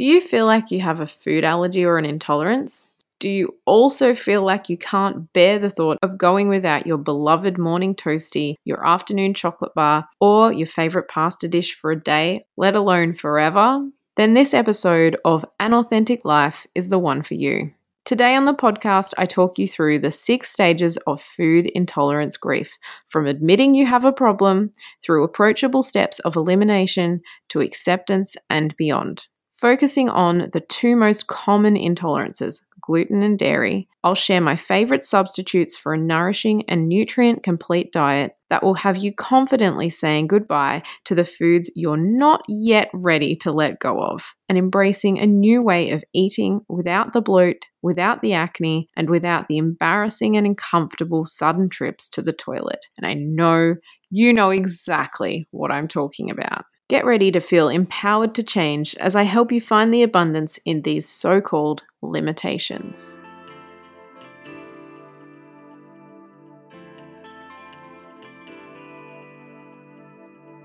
[0.00, 2.88] Do you feel like you have a food allergy or an intolerance?
[3.18, 7.58] Do you also feel like you can't bear the thought of going without your beloved
[7.58, 12.76] morning toasty, your afternoon chocolate bar, or your favorite pasta dish for a day, let
[12.76, 13.86] alone forever?
[14.16, 17.70] Then this episode of An Authentic Life is the one for you.
[18.06, 22.72] Today on the podcast, I talk you through the six stages of food intolerance grief
[23.08, 24.72] from admitting you have a problem
[25.02, 27.20] through approachable steps of elimination
[27.50, 29.26] to acceptance and beyond.
[29.60, 35.76] Focusing on the two most common intolerances, gluten and dairy, I'll share my favorite substitutes
[35.76, 41.14] for a nourishing and nutrient complete diet that will have you confidently saying goodbye to
[41.14, 45.90] the foods you're not yet ready to let go of and embracing a new way
[45.90, 51.68] of eating without the bloat, without the acne, and without the embarrassing and uncomfortable sudden
[51.68, 52.80] trips to the toilet.
[52.96, 53.74] And I know
[54.08, 56.64] you know exactly what I'm talking about.
[56.90, 60.82] Get ready to feel empowered to change as I help you find the abundance in
[60.82, 63.16] these so called limitations.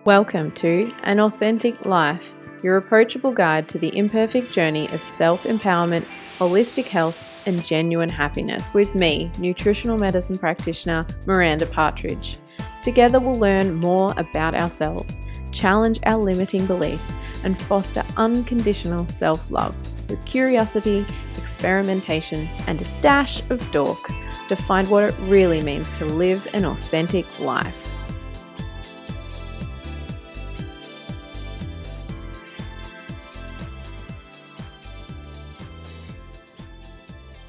[0.03, 6.09] Welcome to An Authentic Life, your approachable guide to the imperfect journey of self empowerment,
[6.40, 12.38] holistic health, and genuine happiness with me, nutritional medicine practitioner Miranda Partridge.
[12.81, 15.20] Together, we'll learn more about ourselves
[15.56, 17.11] challenge our limiting beliefs,
[17.44, 19.75] and foster unconditional self love
[20.09, 21.06] with curiosity,
[21.38, 24.12] experimentation, and a dash of dork
[24.50, 27.84] to find what it really means to live an authentic life.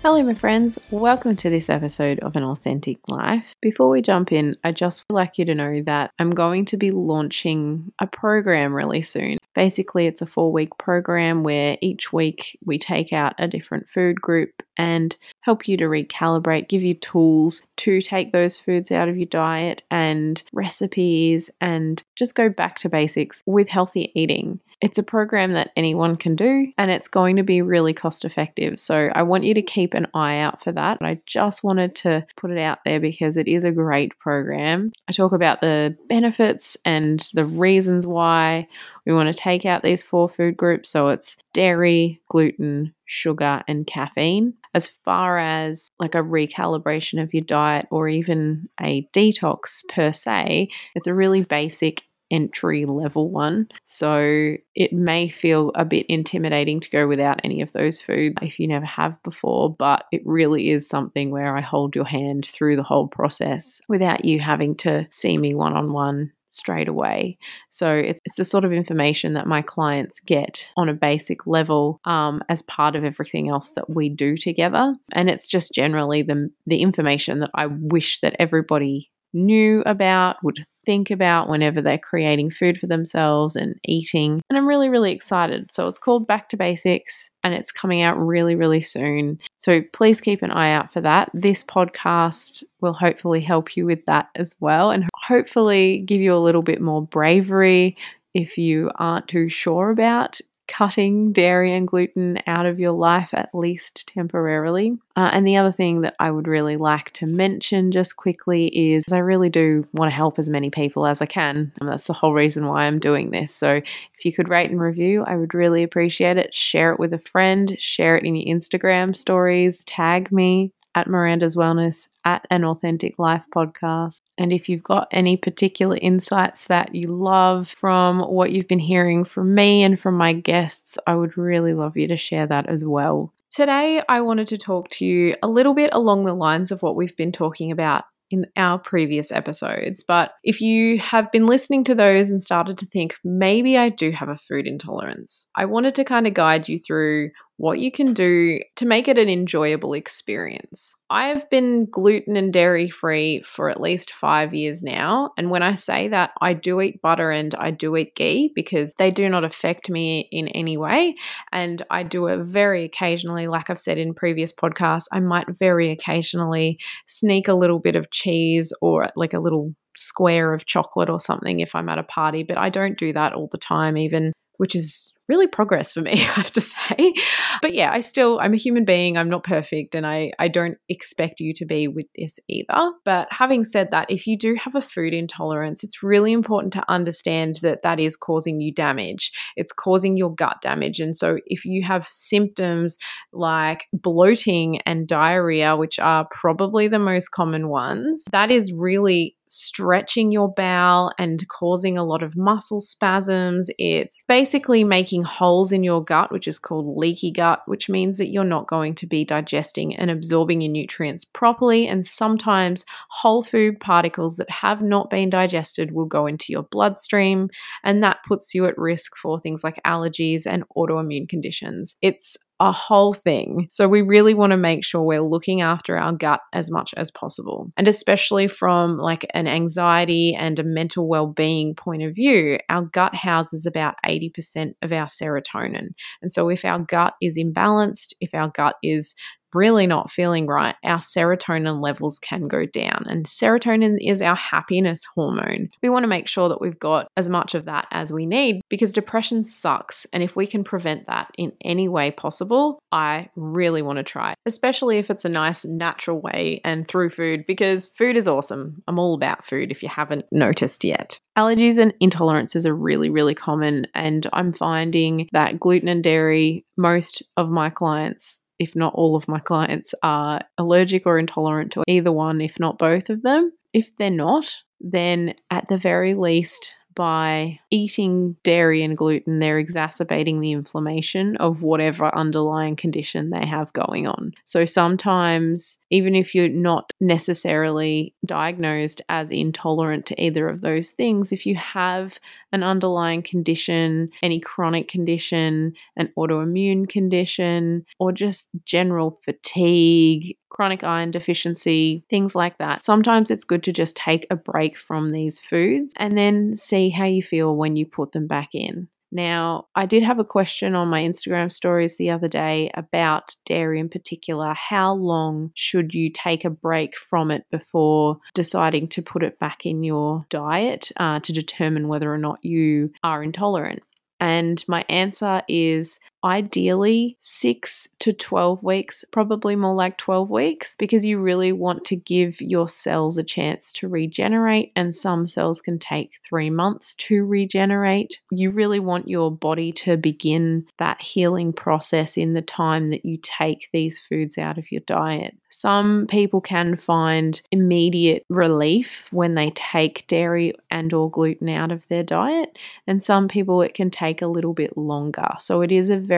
[0.09, 0.79] Hello, my friends.
[0.93, 3.53] Welcome to this episode of An Authentic Life.
[3.61, 6.77] Before we jump in, I just would like you to know that I'm going to
[6.77, 9.39] be launching a program really soon.
[9.57, 14.21] Basically, it's a four week program where each week we take out a different food
[14.21, 19.17] group and help you to recalibrate, give you tools to take those foods out of
[19.17, 24.61] your diet and recipes and just go back to basics with healthy eating.
[24.81, 28.79] It's a program that anyone can do and it's going to be really cost effective.
[28.79, 30.99] So I want you to keep an eye out for that.
[31.01, 34.93] I just wanted to put it out there because it is a great program.
[35.09, 38.69] I talk about the benefits and the reasons why
[39.07, 40.91] we want to take out these four food groups.
[40.91, 44.55] So it's dairy, gluten, sugar, and caffeine.
[44.75, 50.69] As far as like a recalibration of your diet or even a detox per se,
[50.95, 53.69] it's a really basic entry level one.
[53.85, 58.59] So it may feel a bit intimidating to go without any of those foods if
[58.59, 62.77] you never have before, but it really is something where I hold your hand through
[62.77, 67.37] the whole process without you having to see me one on one straight away.
[67.71, 72.01] So it's, it's the sort of information that my clients get on a basic level
[72.05, 74.95] um, as part of everything else that we do together.
[75.13, 80.65] And it's just generally the, the information that I wish that everybody knew about, would
[80.87, 84.41] think about whenever they're creating food for themselves and eating.
[84.49, 85.71] And I'm really, really excited.
[85.73, 89.39] So it's called Back to Basics and it's coming out really, really soon.
[89.57, 91.31] So please keep an eye out for that.
[91.35, 96.39] This podcast will hopefully help you with that as well and hopefully give you a
[96.39, 97.97] little bit more bravery
[98.33, 103.55] if you aren't too sure about cutting dairy and gluten out of your life, at
[103.55, 104.99] least temporarily.
[105.17, 109.05] Uh, and the other thing that I would really like to mention just quickly is
[109.11, 111.73] I really do want to help as many people as I can.
[111.81, 113.55] And that's the whole reason why I'm doing this.
[113.55, 116.55] So if you could rate and review, I would really appreciate it.
[116.55, 121.55] Share it with a friend, share it in your Instagram stories, tag me at Miranda's
[121.55, 124.23] Wellness, at an Authentic Life podcast.
[124.39, 129.27] And if you've got any particular insights that you love from what you've been hearing
[129.27, 132.85] from me and from my guests, I would really love you to share that as
[132.85, 133.33] well.
[133.55, 136.97] Today, I wanted to talk to you a little bit along the lines of what
[136.97, 140.03] we've been talking about in our previous episodes.
[140.07, 144.11] But if you have been listening to those and started to think, maybe I do
[144.11, 148.13] have a food intolerance, I wanted to kind of guide you through what you can
[148.13, 150.95] do to make it an enjoyable experience.
[151.09, 155.31] I've been gluten and dairy free for at least five years now.
[155.39, 158.93] And when I say that, I do eat butter and I do eat ghee because
[158.95, 161.15] they do not affect me in any way.
[161.51, 165.91] And I do it very occasionally, like I've said in previous podcasts, I might very
[165.91, 171.21] occasionally sneak a little bit of cheese or like a little square of chocolate or
[171.21, 174.33] something if I'm at a party, but I don't do that all the time, even
[174.59, 177.15] which is really progress for me, I have to say.
[177.63, 179.17] But yeah, I still, I'm a human being.
[179.17, 182.93] I'm not perfect and I, I don't expect you to be with this either.
[183.05, 186.85] But having said that, if you do have a food intolerance, it's really important to
[186.91, 189.33] understand that that is causing you damage.
[189.57, 191.01] It's causing your gut damage.
[191.01, 192.99] And so if you have symptoms
[193.33, 200.33] like bloating and diarrhea, which are probably the most common ones, that is really stretching
[200.33, 203.71] your bowel and causing a lot of muscle spasms.
[203.79, 208.29] It's basically making holes in your gut, which is called leaky gut, which means that
[208.29, 211.87] you're not going to be digesting and absorbing your nutrients properly.
[211.87, 217.49] And sometimes whole food particles that have not been digested will go into your bloodstream,
[217.85, 221.97] and that puts you at risk for things like allergies and autoimmune conditions.
[222.03, 223.67] It's a whole thing.
[223.71, 227.11] So we really want to make sure we're looking after our gut as much as
[227.11, 227.71] possible.
[227.77, 233.15] And especially from like an anxiety and a mental well-being point of view, our gut
[233.15, 235.89] houses about 80% of our serotonin.
[236.23, 239.15] And so if our gut is imbalanced, if our gut is
[239.55, 243.05] really not feeling right, our serotonin levels can go down.
[243.09, 245.69] And serotonin is our happiness hormone.
[245.83, 248.61] We want to make sure that we've got as much of that as we need
[248.69, 250.07] because depression sucks.
[250.13, 254.35] And if we can prevent that in any way possible, I really want to try,
[254.47, 258.83] especially if it's a nice natural way and through food because food is awesome.
[258.89, 261.19] I'm all about food if you haven't noticed yet.
[261.37, 267.23] Allergies and intolerances are really, really common, and I'm finding that gluten and dairy, most
[267.37, 272.13] of my clients if not all of my clients, are allergic or intolerant to either
[272.13, 273.53] one, if not both of them.
[273.73, 274.51] If they're not,
[274.81, 281.63] then at the very least, by eating dairy and gluten, they're exacerbating the inflammation of
[281.63, 284.33] whatever underlying condition they have going on.
[284.47, 291.33] So sometimes, even if you're not necessarily diagnosed as intolerant to either of those things,
[291.33, 292.19] if you have
[292.53, 301.11] an underlying condition, any chronic condition, an autoimmune condition, or just general fatigue, chronic iron
[301.11, 302.85] deficiency, things like that.
[302.85, 307.05] Sometimes it's good to just take a break from these foods and then see how
[307.05, 308.89] you feel when you put them back in.
[309.13, 313.79] Now, I did have a question on my Instagram stories the other day about dairy
[313.81, 314.55] in particular.
[314.55, 319.65] How long should you take a break from it before deciding to put it back
[319.65, 323.83] in your diet uh, to determine whether or not you are intolerant?
[324.19, 331.07] And my answer is ideally six to 12 weeks, probably more like 12 weeks, because
[331.07, 334.73] you really want to give your cells a chance to regenerate.
[334.75, 338.19] And some cells can take three months to regenerate.
[338.33, 343.19] You really want your body to begin that healing process in the time that you
[343.23, 345.37] take these foods out of your diet.
[345.49, 351.87] Some people can find immediate relief when they take dairy and or gluten out of
[351.89, 355.29] their diet, and some people it can take a little bit longer.
[355.39, 356.16] So it is a very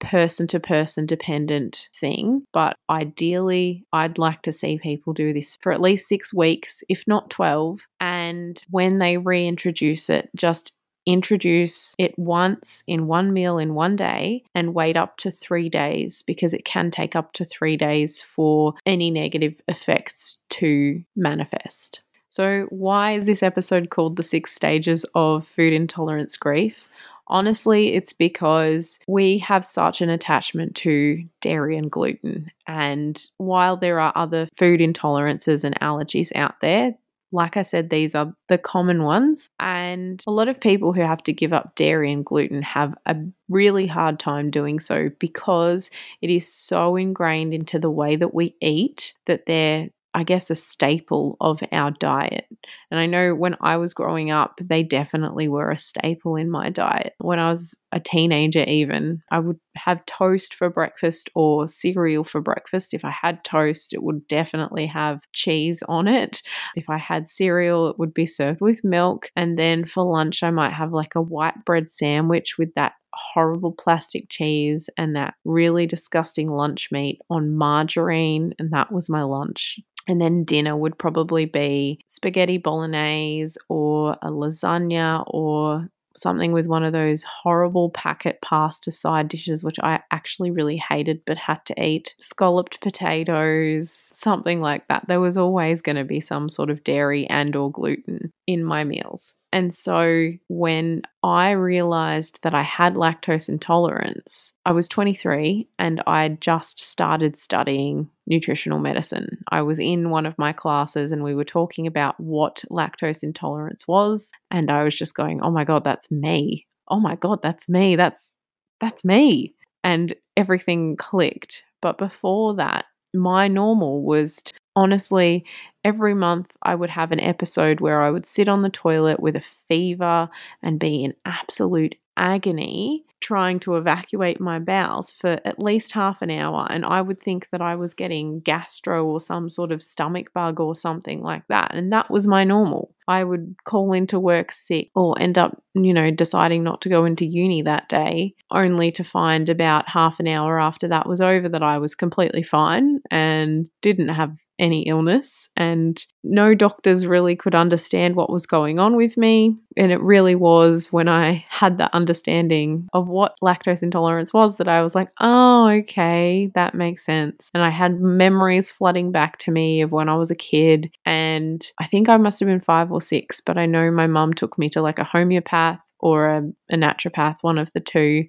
[0.00, 5.72] person to person dependent thing, but ideally I'd like to see people do this for
[5.72, 10.72] at least 6 weeks, if not 12, and when they reintroduce it just
[11.08, 16.22] introduce it once in one meal in one day and wait up to three days
[16.26, 22.00] because it can take up to three days for any negative effects to manifest.
[22.28, 26.84] So, why is this episode called The Six Stages of Food Intolerance Grief?
[27.28, 32.50] Honestly, it's because we have such an attachment to dairy and gluten.
[32.66, 36.94] And while there are other food intolerances and allergies out there,
[37.30, 39.50] like I said, these are the common ones.
[39.60, 43.16] And a lot of people who have to give up dairy and gluten have a
[43.48, 45.90] really hard time doing so because
[46.22, 49.88] it is so ingrained into the way that we eat that they're
[50.18, 52.46] I guess, a staple of our diet.
[52.90, 56.70] And I know when I was growing up, they definitely were a staple in my
[56.70, 57.14] diet.
[57.18, 62.40] When I was a teenager, even, I would have toast for breakfast or cereal for
[62.40, 62.94] breakfast.
[62.94, 66.42] If I had toast, it would definitely have cheese on it.
[66.74, 69.30] If I had cereal, it would be served with milk.
[69.36, 73.72] And then for lunch, I might have like a white bread sandwich with that horrible
[73.72, 78.54] plastic cheese and that really disgusting lunch meat on margarine.
[78.58, 79.78] And that was my lunch.
[80.08, 86.82] And then dinner would probably be spaghetti bolognese or a lasagna or something with one
[86.82, 91.80] of those horrible packet pasta side dishes, which I actually really hated but had to
[91.80, 92.14] eat.
[92.18, 95.04] Scalloped potatoes, something like that.
[95.06, 98.82] There was always going to be some sort of dairy and or gluten in my
[98.82, 99.34] meals.
[99.52, 106.30] And so when I realized that I had lactose intolerance, I was 23 and I
[106.40, 109.44] just started studying nutritional medicine.
[109.50, 113.86] I was in one of my classes and we were talking about what lactose intolerance
[113.86, 114.30] was.
[114.50, 116.66] And I was just going, oh my God, that's me.
[116.88, 117.96] Oh my God, that's me.
[117.96, 118.32] That's
[118.80, 119.54] that's me.
[119.84, 121.64] And everything clicked.
[121.82, 125.44] But before that, my normal was to, honestly
[125.88, 129.36] every month I would have an episode where I would sit on the toilet with
[129.36, 130.28] a fever
[130.62, 136.30] and be in absolute agony trying to evacuate my bowels for at least half an
[136.30, 136.66] hour.
[136.70, 140.60] And I would think that I was getting gastro or some sort of stomach bug
[140.60, 141.74] or something like that.
[141.74, 142.94] And that was my normal.
[143.08, 147.04] I would call into work sick or end up, you know, deciding not to go
[147.06, 151.48] into uni that day, only to find about half an hour after that was over
[151.48, 157.54] that I was completely fine and didn't have any illness, and no doctors really could
[157.54, 159.56] understand what was going on with me.
[159.76, 164.68] And it really was when I had that understanding of what lactose intolerance was that
[164.68, 167.50] I was like, oh, okay, that makes sense.
[167.54, 170.90] And I had memories flooding back to me of when I was a kid.
[171.06, 174.34] And I think I must have been five or six, but I know my mum
[174.34, 178.24] took me to like a homeopath or a, a naturopath, one of the two.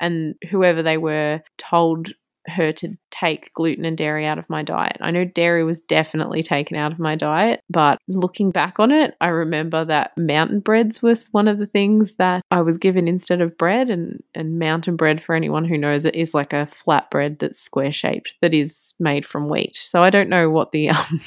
[0.00, 2.08] And whoever they were told
[2.46, 4.96] her to take gluten and dairy out of my diet.
[5.00, 9.14] I know dairy was definitely taken out of my diet, but looking back on it,
[9.20, 13.40] I remember that mountain breads was one of the things that I was given instead
[13.40, 17.10] of bread and and mountain bread for anyone who knows it is like a flat
[17.10, 19.76] bread that's square shaped that is made from wheat.
[19.82, 21.20] So I don't know what the um,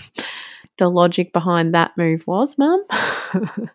[0.78, 2.84] the logic behind that move was, mum.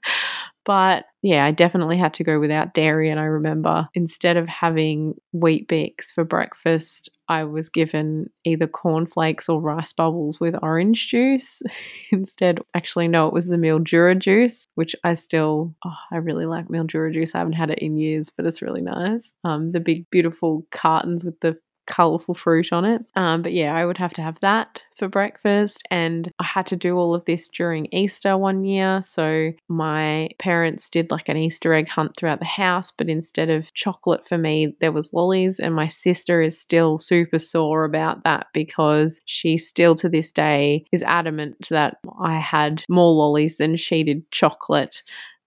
[0.64, 3.11] But yeah, I definitely had to go without dairy.
[3.11, 9.61] And I remember instead of having Weet-Bix for breakfast, I was given either cornflakes or
[9.61, 11.62] rice bubbles with orange juice.
[12.12, 16.69] Instead, actually, no, it was the Mildura juice, which I still, oh, I really like
[16.69, 17.35] Mildura juice.
[17.35, 19.33] I haven't had it in years, but it's really nice.
[19.45, 23.03] Um, the big, beautiful cartons with the colorful fruit on it.
[23.17, 25.83] Um, but yeah, I would have to have that for breakfast.
[25.91, 29.03] And I had to do all of this during Easter one year.
[29.05, 33.73] So my parents did like an Easter egg hunt throughout the house, but instead of
[33.75, 35.59] chocolate for me, there was lollies.
[35.59, 40.85] And my sister is still super sore about that because she still to this day
[40.93, 45.03] is adamant that I had more lollies than she did chocolate.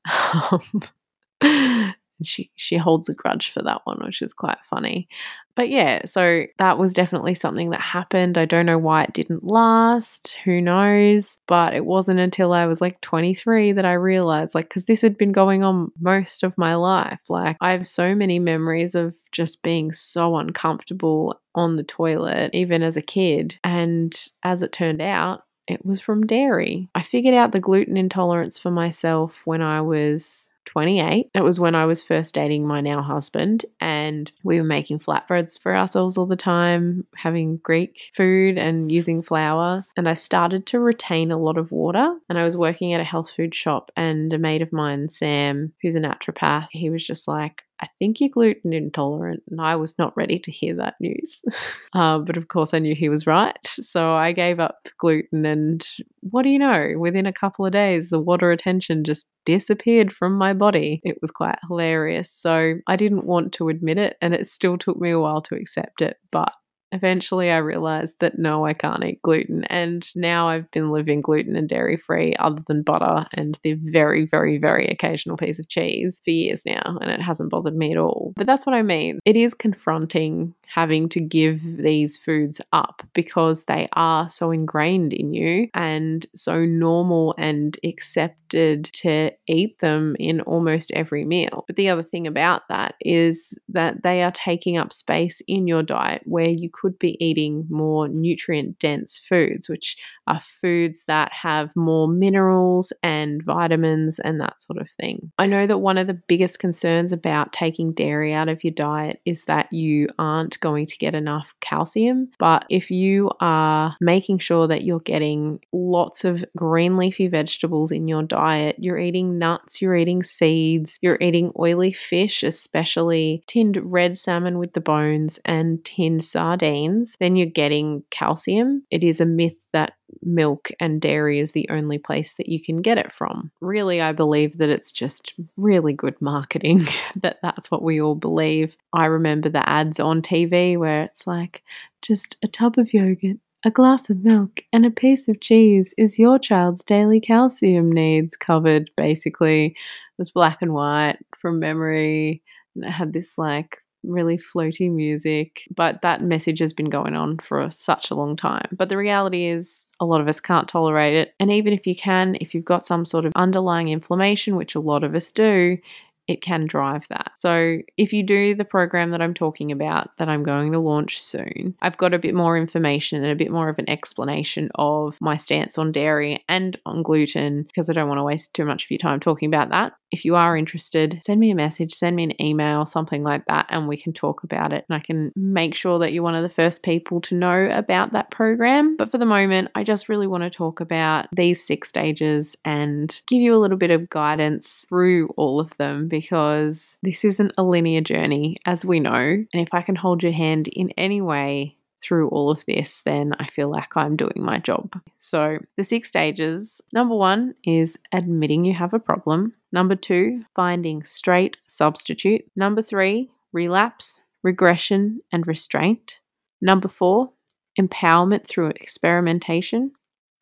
[2.24, 5.08] she she holds a grudge for that one, which is quite funny.
[5.56, 8.38] But yeah, so that was definitely something that happened.
[8.38, 10.36] I don't know why it didn't last.
[10.44, 11.38] Who knows?
[11.48, 15.18] But it wasn't until I was like 23 that I realized, like, because this had
[15.18, 17.22] been going on most of my life.
[17.30, 22.84] Like, I have so many memories of just being so uncomfortable on the toilet, even
[22.84, 23.58] as a kid.
[23.64, 26.90] And as it turned out, it was from dairy.
[26.96, 31.30] I figured out the gluten intolerance for myself when I was 28.
[31.34, 35.58] It was when I was first dating my now husband, and we were making flatbreads
[35.58, 39.86] for ourselves all the time, having Greek food and using flour.
[39.96, 42.18] And I started to retain a lot of water.
[42.28, 45.72] And I was working at a health food shop, and a mate of mine, Sam,
[45.82, 49.44] who's a naturopath, he was just like, I think you're gluten intolerant.
[49.50, 51.42] And I was not ready to hear that news.
[51.94, 53.58] uh, but of course, I knew he was right.
[53.82, 55.46] So I gave up gluten.
[55.46, 55.86] And
[56.22, 56.94] what do you know?
[56.98, 61.02] Within a couple of days, the water retention just disappeared from my body.
[61.04, 62.32] It was quite hilarious.
[62.32, 64.18] So I didn't want to admit it.
[64.22, 66.18] And it still took me a while to accept it.
[66.32, 66.52] But
[66.96, 69.64] eventually I realized that no, I can't eat gluten.
[69.66, 74.26] And now I've been living gluten and dairy free, other than butter and the very,
[74.26, 76.98] very, very occasional piece of cheese for years now.
[77.02, 78.34] And it hasn't bothered me at all.
[78.36, 79.20] But that's what I mean.
[79.26, 85.34] It is confronting having to give these foods up because they are so ingrained in
[85.34, 91.64] you and so normal and accepted to eat them in almost every meal.
[91.66, 95.82] But the other thing about that is that they are taking up space in your
[95.82, 99.96] diet where you could be eating more nutrient dense foods, which
[100.28, 105.32] are foods that have more minerals and vitamins and that sort of thing.
[105.38, 109.22] I know that one of the biggest concerns about taking dairy out of your diet
[109.26, 112.30] is that you aren't going to get enough calcium.
[112.40, 118.08] But if you are making sure that you're getting lots of green leafy vegetables in
[118.08, 124.18] your diet, you're eating nuts, you're eating seeds, you're eating oily fish, especially tinned red
[124.18, 128.84] salmon with the bones and tinned sardines, then you're getting calcium.
[128.90, 132.82] It is a myth that milk and dairy is the only place that you can
[132.82, 133.52] get it from.
[133.62, 136.88] Really, I believe that it's just really good marketing
[137.22, 138.76] that that's what we all believe.
[138.94, 141.64] I remember the ads on TV where it's like
[142.02, 146.20] just a tub of yogurt, a glass of milk, and a piece of cheese is
[146.20, 149.68] your child's daily calcium needs covered, basically.
[149.68, 149.74] It
[150.18, 152.42] was black and white from memory.
[152.76, 157.38] And it had this like really floaty music, but that message has been going on
[157.38, 158.68] for such a long time.
[158.72, 161.34] But the reality is, a lot of us can't tolerate it.
[161.40, 164.80] And even if you can, if you've got some sort of underlying inflammation, which a
[164.80, 165.78] lot of us do,
[166.28, 167.32] it can drive that.
[167.36, 171.22] So, if you do the program that I'm talking about that I'm going to launch
[171.22, 175.18] soon, I've got a bit more information and a bit more of an explanation of
[175.22, 178.86] my stance on dairy and on gluten because I don't want to waste too much
[178.86, 179.94] of your time talking about that.
[180.12, 183.66] If you are interested, send me a message, send me an email, something like that,
[183.70, 184.86] and we can talk about it.
[184.88, 188.14] And I can make sure that you're one of the first people to know about
[188.14, 188.96] that program.
[188.96, 193.20] But for the moment, I just really want to talk about these six stages and
[193.28, 197.64] give you a little bit of guidance through all of them because this isn't a
[197.64, 199.16] linear journey, as we know.
[199.16, 203.34] And if I can hold your hand in any way, through all of this, then
[203.40, 205.02] I feel like I'm doing my job.
[205.18, 209.54] So, the six stages number one is admitting you have a problem.
[209.72, 212.46] Number two, finding straight substitute.
[212.56, 216.20] Number three, relapse, regression, and restraint.
[216.62, 217.32] Number four,
[217.80, 219.92] empowerment through experimentation.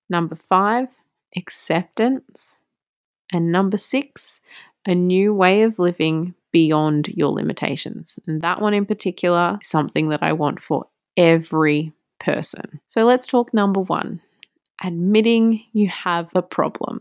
[0.10, 0.90] Number five,
[1.36, 2.56] acceptance.
[3.32, 4.42] And number six,
[4.86, 8.20] a new way of living beyond your limitations.
[8.28, 10.86] And that one in particular something that I want for
[11.18, 12.80] every person.
[12.88, 14.22] So let's talk number one
[14.84, 17.00] admitting you have a problem.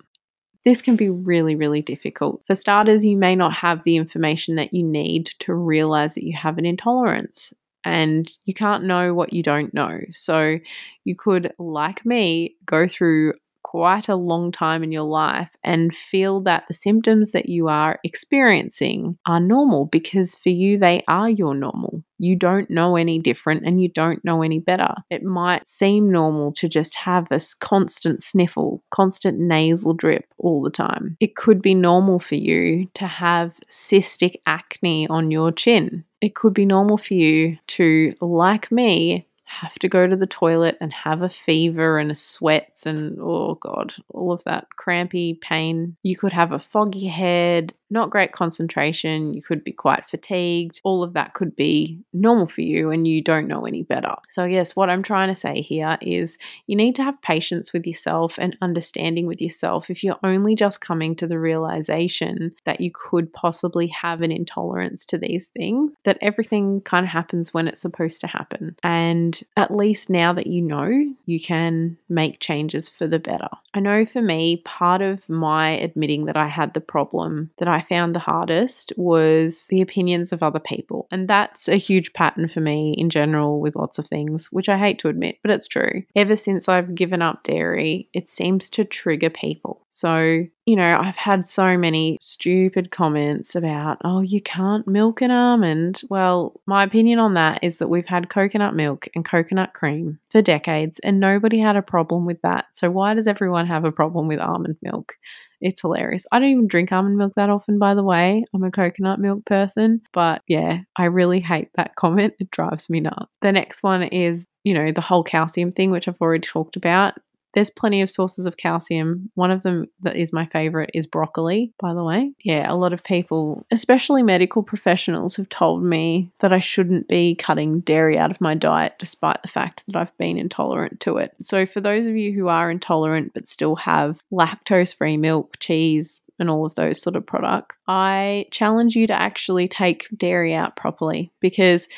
[0.64, 2.42] This can be really, really difficult.
[2.46, 6.36] For starters, you may not have the information that you need to realize that you
[6.36, 7.52] have an intolerance
[7.84, 9.98] and you can't know what you don't know.
[10.12, 10.58] So
[11.04, 13.34] you could, like me, go through
[13.72, 17.98] quite a long time in your life and feel that the symptoms that you are
[18.04, 22.04] experiencing are normal because for you, they are your normal.
[22.18, 24.92] You don't know any different and you don't know any better.
[25.08, 30.68] It might seem normal to just have a constant sniffle, constant nasal drip all the
[30.68, 31.16] time.
[31.18, 36.04] It could be normal for you to have cystic acne on your chin.
[36.20, 39.26] It could be normal for you to, like me,
[39.60, 43.54] have to go to the toilet and have a fever and a sweats and oh
[43.54, 45.96] god, all of that crampy pain.
[46.02, 50.80] You could have a foggy head, not great concentration, you could be quite fatigued.
[50.82, 54.14] All of that could be normal for you and you don't know any better.
[54.28, 57.86] So, yes, what I'm trying to say here is you need to have patience with
[57.86, 62.90] yourself and understanding with yourself if you're only just coming to the realization that you
[62.90, 67.82] could possibly have an intolerance to these things, that everything kind of happens when it's
[67.82, 68.76] supposed to happen.
[68.82, 70.90] And at least now that you know,
[71.26, 73.48] you can make changes for the better.
[73.74, 77.81] I know for me, part of my admitting that I had the problem that I
[77.82, 81.06] found the hardest was the opinions of other people.
[81.10, 84.78] And that's a huge pattern for me in general with lots of things, which I
[84.78, 86.02] hate to admit, but it's true.
[86.16, 89.86] Ever since I've given up dairy, it seems to trigger people.
[89.90, 95.30] So, you know, I've had so many stupid comments about, oh, you can't milk an
[95.30, 96.00] almond.
[96.08, 100.40] Well, my opinion on that is that we've had coconut milk and coconut cream for
[100.40, 102.66] decades and nobody had a problem with that.
[102.72, 105.14] So, why does everyone have a problem with almond milk?
[105.62, 106.26] It's hilarious.
[106.32, 108.44] I don't even drink almond milk that often, by the way.
[108.52, 110.02] I'm a coconut milk person.
[110.12, 112.34] But yeah, I really hate that comment.
[112.38, 113.32] It drives me nuts.
[113.40, 117.14] The next one is, you know, the whole calcium thing, which I've already talked about.
[117.54, 119.30] There's plenty of sources of calcium.
[119.34, 122.32] One of them that is my favorite is broccoli, by the way.
[122.42, 127.34] Yeah, a lot of people, especially medical professionals, have told me that I shouldn't be
[127.34, 131.34] cutting dairy out of my diet despite the fact that I've been intolerant to it.
[131.42, 136.20] So, for those of you who are intolerant but still have lactose free milk, cheese,
[136.38, 140.76] and all of those sort of products, I challenge you to actually take dairy out
[140.76, 141.88] properly because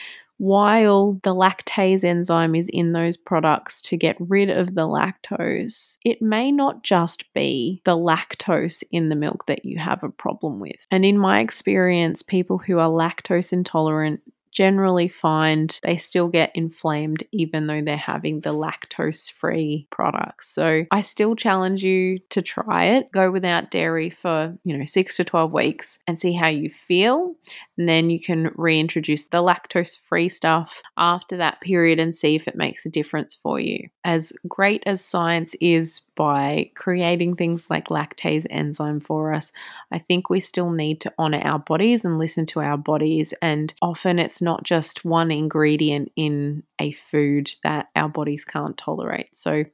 [0.44, 6.20] while the lactase enzyme is in those products to get rid of the lactose, it
[6.20, 10.86] may not just be the lactose in the milk that you have a problem with.
[10.90, 14.20] And in my experience, people who are lactose intolerant
[14.54, 20.48] generally find they still get inflamed even though they're having the lactose free products.
[20.48, 23.10] So I still challenge you to try it.
[23.12, 27.34] Go without dairy for, you know, 6 to 12 weeks and see how you feel.
[27.76, 32.46] And then you can reintroduce the lactose free stuff after that period and see if
[32.46, 33.88] it makes a difference for you.
[34.04, 39.52] As great as science is by creating things like lactase enzyme for us,
[39.90, 43.34] I think we still need to honor our bodies and listen to our bodies.
[43.42, 49.36] And often it's not just one ingredient in a food that our bodies can't tolerate.
[49.36, 49.64] So,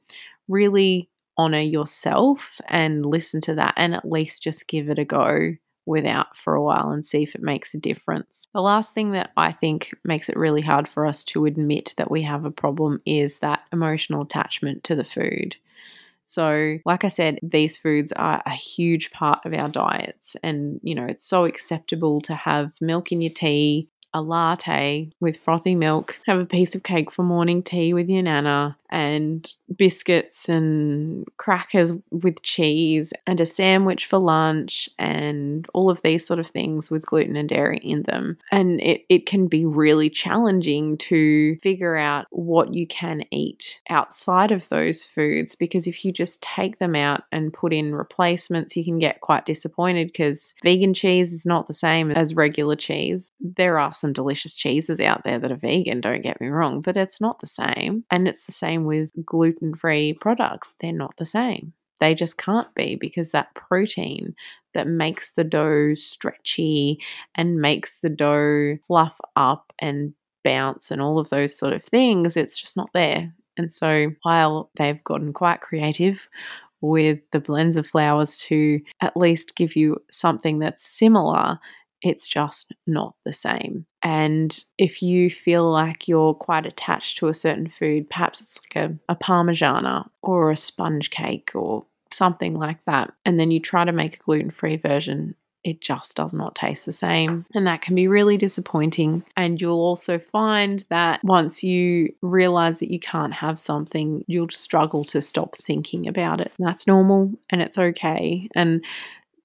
[0.48, 5.55] really honor yourself and listen to that and at least just give it a go
[5.87, 8.46] without for a while and see if it makes a difference.
[8.53, 12.11] The last thing that I think makes it really hard for us to admit that
[12.11, 15.57] we have a problem is that emotional attachment to the food.
[16.30, 20.36] So, like I said, these foods are a huge part of our diets.
[20.44, 25.36] And, you know, it's so acceptable to have milk in your tea, a latte with
[25.36, 30.48] frothy milk, have a piece of cake for morning tea with your nana, and biscuits
[30.48, 36.46] and crackers with cheese and a sandwich for lunch and all of these sort of
[36.48, 38.38] things with gluten and dairy in them.
[38.50, 44.50] And it, it can be really challenging to figure out what you can eat outside
[44.50, 48.85] of those foods because if you just take them out and put in replacements, you
[48.85, 53.33] can get quite disappointed because vegan cheese is not the same as regular cheese.
[53.40, 56.96] There are some delicious cheeses out there that are vegan, don't get me wrong, but
[56.96, 58.05] it's not the same.
[58.11, 61.72] And it's the same with gluten free products, they're not the same.
[62.00, 64.34] They just can't be because that protein
[64.74, 66.98] that makes the dough stretchy
[67.34, 72.36] and makes the dough fluff up and bounce and all of those sort of things,
[72.36, 73.34] it's just not there.
[73.56, 76.26] And so while they've gotten quite creative
[76.80, 81.58] with the blends of flours to at least give you something that's similar,
[82.00, 83.84] it's just not the same.
[84.02, 88.90] And if you feel like you're quite attached to a certain food, perhaps it's like
[88.90, 93.84] a, a parmigiana or a sponge cake or something like that, and then you try
[93.84, 97.44] to make a gluten free version, it just does not taste the same.
[97.54, 99.24] And that can be really disappointing.
[99.36, 105.04] And you'll also find that once you realize that you can't have something, you'll struggle
[105.06, 106.52] to stop thinking about it.
[106.58, 108.48] And that's normal and it's okay.
[108.54, 108.82] And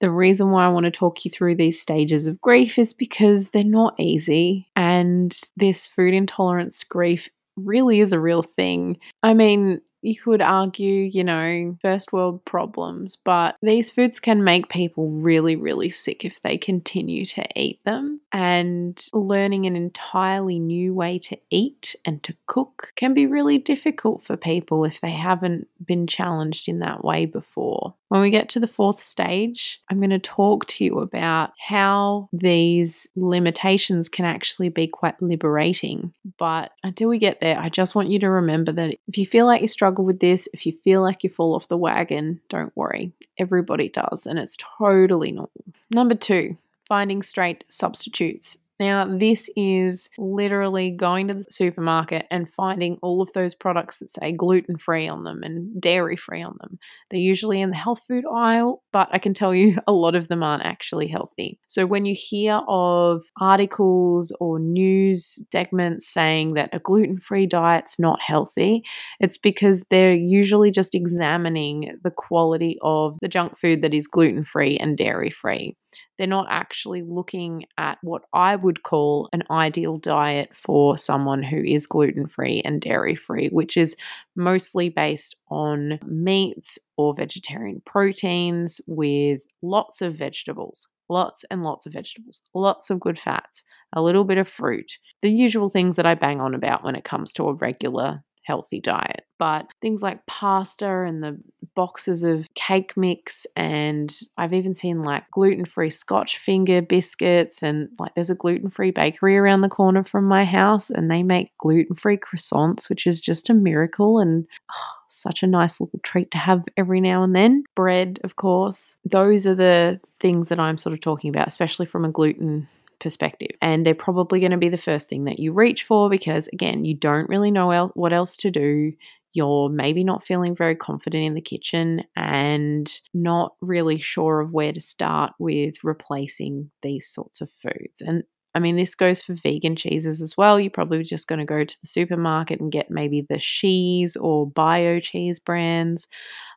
[0.00, 3.50] the reason why I want to talk you through these stages of grief is because
[3.50, 4.68] they're not easy.
[4.76, 8.98] And this food intolerance grief really is a real thing.
[9.22, 14.68] I mean, you could argue, you know, first world problems, but these foods can make
[14.68, 18.20] people really, really sick if they continue to eat them.
[18.36, 24.24] And learning an entirely new way to eat and to cook can be really difficult
[24.24, 27.94] for people if they haven't been challenged in that way before.
[28.08, 32.28] When we get to the fourth stage, I'm going to talk to you about how
[32.30, 36.12] these limitations can actually be quite liberating.
[36.36, 39.46] But until we get there, I just want you to remember that if you feel
[39.46, 42.76] like you struggle with this, if you feel like you fall off the wagon, don't
[42.76, 43.12] worry.
[43.38, 45.50] Everybody does, and it's totally normal.
[45.90, 48.56] Number two, finding straight substitutes.
[48.78, 54.10] Now, this is literally going to the supermarket and finding all of those products that
[54.12, 56.78] say gluten free on them and dairy free on them.
[57.10, 60.28] They're usually in the health food aisle, but I can tell you a lot of
[60.28, 61.58] them aren't actually healthy.
[61.66, 67.98] So, when you hear of articles or news segments saying that a gluten free diet's
[67.98, 68.82] not healthy,
[69.20, 74.44] it's because they're usually just examining the quality of the junk food that is gluten
[74.44, 75.74] free and dairy free.
[76.18, 81.62] They're not actually looking at what I would call an ideal diet for someone who
[81.62, 83.96] is gluten free and dairy free, which is
[84.34, 90.88] mostly based on meats or vegetarian proteins with lots of vegetables.
[91.08, 95.30] Lots and lots of vegetables, lots of good fats, a little bit of fruit, the
[95.30, 99.24] usual things that I bang on about when it comes to a regular healthy diet.
[99.38, 101.38] But things like pasta and the
[101.74, 107.88] boxes of cake mix, and I've even seen like gluten free scotch finger biscuits, and
[107.98, 111.56] like there's a gluten free bakery around the corner from my house, and they make
[111.58, 116.30] gluten free croissants, which is just a miracle and oh, such a nice little treat
[116.30, 117.64] to have every now and then.
[117.74, 118.94] Bread, of course.
[119.04, 122.68] Those are the things that I'm sort of talking about, especially from a gluten
[123.00, 123.50] perspective.
[123.62, 126.84] And they're probably going to be the first thing that you reach for because, again,
[126.84, 128.92] you don't really know el- what else to do.
[129.32, 134.72] You're maybe not feeling very confident in the kitchen and not really sure of where
[134.72, 138.00] to start with replacing these sorts of foods.
[138.00, 138.24] And
[138.56, 140.58] I mean, this goes for vegan cheeses as well.
[140.58, 144.50] You're probably just going to go to the supermarket and get maybe the Sheese or
[144.50, 146.06] bio cheese brands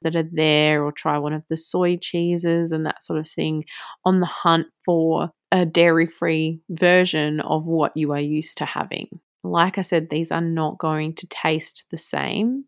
[0.01, 3.65] that are there, or try one of the soy cheeses and that sort of thing
[4.05, 9.19] on the hunt for a dairy free version of what you are used to having.
[9.43, 12.63] Like I said, these are not going to taste the same.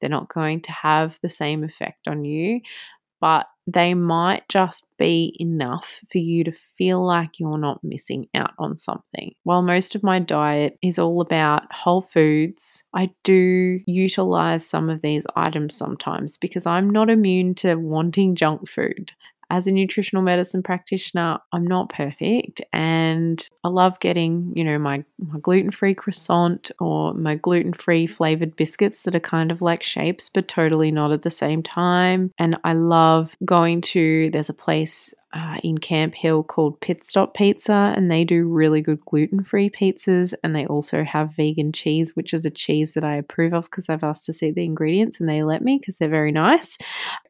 [0.00, 2.60] They're not going to have the same effect on you,
[3.24, 8.50] but they might just be enough for you to feel like you're not missing out
[8.58, 9.34] on something.
[9.44, 15.00] While most of my diet is all about whole foods, I do utilize some of
[15.00, 19.12] these items sometimes because I'm not immune to wanting junk food
[19.50, 25.04] as a nutritional medicine practitioner, I'm not perfect and I love getting, you know, my,
[25.18, 29.82] my gluten free croissant or my gluten free flavored biscuits that are kind of like
[29.82, 32.30] shapes but totally not at the same time.
[32.38, 37.34] And I love going to, there's a place uh, in Camp Hill called Pit Stop
[37.34, 40.32] Pizza, and they do really good gluten free pizzas.
[40.44, 43.88] And they also have vegan cheese, which is a cheese that I approve of because
[43.88, 46.78] I've asked to see the ingredients and they let me because they're very nice.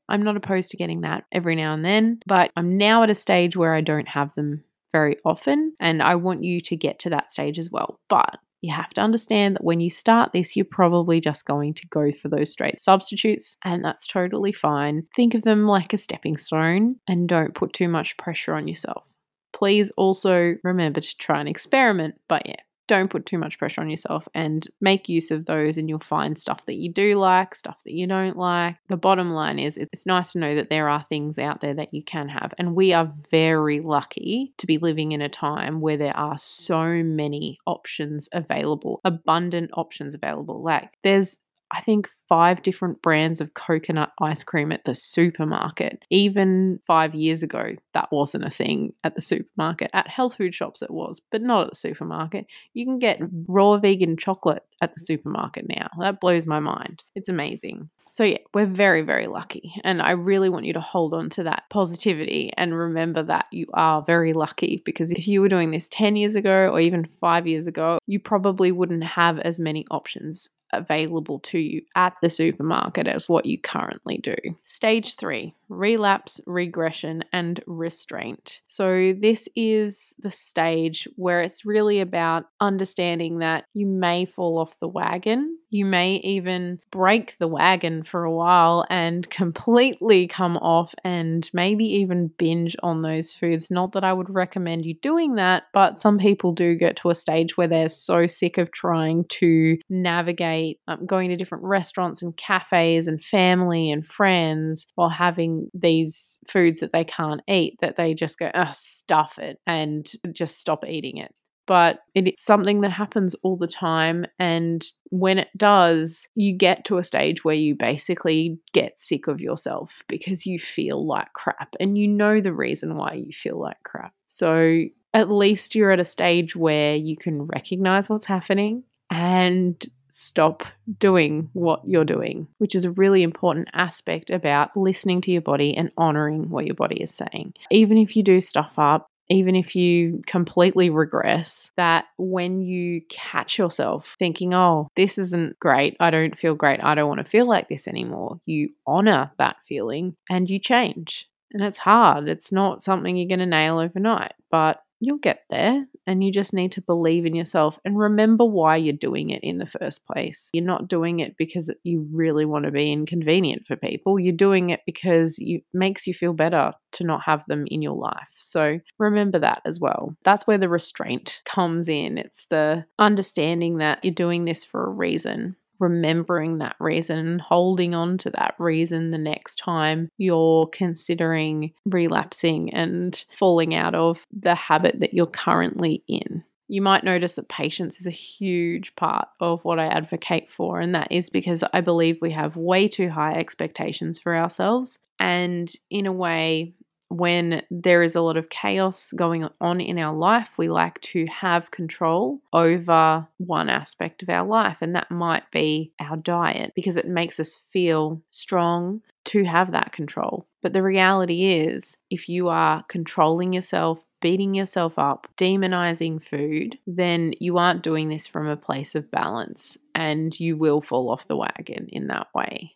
[0.08, 3.14] I'm not opposed to getting that every now and then, but I'm now at a
[3.14, 7.10] stage where I don't have them very often, and I want you to get to
[7.10, 7.98] that stage as well.
[8.08, 11.86] But You have to understand that when you start this, you're probably just going to
[11.88, 15.06] go for those straight substitutes, and that's totally fine.
[15.14, 19.04] Think of them like a stepping stone and don't put too much pressure on yourself.
[19.52, 22.54] Please also remember to try and experiment, but yeah,
[22.86, 26.38] don't put too much pressure on yourself and make use of those and you'll find
[26.38, 28.76] stuff that you do like stuff that you don't like.
[28.88, 31.94] The bottom line is it's nice to know that there are things out there that
[31.94, 32.52] you can have.
[32.58, 37.02] And we are very lucky to be living in a time where there are so
[37.02, 40.62] many options available abundant options available.
[40.62, 41.36] Like there's
[41.70, 46.04] I think, five different brands of coconut ice cream at the supermarket.
[46.10, 49.90] Even five years ago, that wasn't a thing at the supermarket.
[49.92, 52.46] At health food shops, it was, but not at the supermarket.
[52.72, 55.88] You can get raw vegan chocolate at the supermarket now.
[56.00, 57.02] That blows my mind.
[57.14, 57.90] It's amazing.
[58.10, 59.74] So, yeah, we're very, very lucky.
[59.82, 63.66] And I really want you to hold on to that positivity and remember that you
[63.74, 67.48] are very lucky because if you were doing this 10 years ago or even five
[67.48, 73.06] years ago, you probably wouldn't have as many options available to you at the supermarket
[73.06, 74.36] as what you currently do.
[74.64, 78.60] Stage three relapse, regression, and restraint.
[78.68, 84.78] So, this is the stage where it's really about understanding that you may fall off
[84.78, 85.58] the wagon.
[85.74, 91.84] You may even break the wagon for a while and completely come off and maybe
[91.84, 93.72] even binge on those foods.
[93.72, 97.14] Not that I would recommend you doing that, but some people do get to a
[97.16, 102.36] stage where they're so sick of trying to navigate um, going to different restaurants and
[102.36, 108.14] cafes and family and friends while having these foods that they can't eat that they
[108.14, 111.34] just go, stuff it and just stop eating it.
[111.66, 114.26] But it's something that happens all the time.
[114.38, 119.40] And when it does, you get to a stage where you basically get sick of
[119.40, 123.82] yourself because you feel like crap and you know the reason why you feel like
[123.82, 124.12] crap.
[124.26, 129.82] So at least you're at a stage where you can recognize what's happening and
[130.14, 130.64] stop
[130.98, 135.76] doing what you're doing, which is a really important aspect about listening to your body
[135.76, 137.52] and honoring what your body is saying.
[137.70, 143.58] Even if you do stuff up, even if you completely regress, that when you catch
[143.58, 147.48] yourself thinking, oh, this isn't great, I don't feel great, I don't want to feel
[147.48, 151.28] like this anymore, you honor that feeling and you change.
[151.52, 152.28] And it's hard.
[152.28, 156.52] It's not something you're going to nail overnight, but you'll get there and you just
[156.52, 160.48] need to believe in yourself and remember why you're doing it in the first place.
[160.52, 164.18] You're not doing it because you really want to be inconvenient for people.
[164.18, 167.96] You're doing it because it makes you feel better to not have them in your
[167.96, 168.28] life.
[168.36, 170.16] So remember that as well.
[170.24, 172.18] That's where the restraint comes in.
[172.18, 177.94] It's the understanding that you're doing this for a reason remembering that reason and holding
[177.94, 184.54] on to that reason the next time you're considering relapsing and falling out of the
[184.54, 186.42] habit that you're currently in.
[186.68, 190.94] You might notice that patience is a huge part of what I advocate for, and
[190.94, 194.98] that is because I believe we have way too high expectations for ourselves.
[195.20, 196.74] And in a way,
[197.14, 201.26] when there is a lot of chaos going on in our life, we like to
[201.26, 206.96] have control over one aspect of our life, and that might be our diet because
[206.96, 210.46] it makes us feel strong to have that control.
[210.62, 217.34] But the reality is, if you are controlling yourself, beating yourself up, demonizing food, then
[217.38, 221.36] you aren't doing this from a place of balance and you will fall off the
[221.36, 222.74] wagon in that way.